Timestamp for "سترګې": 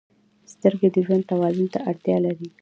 0.53-0.89